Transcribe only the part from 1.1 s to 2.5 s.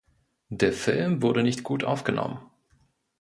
wurde nicht gut aufgenommen.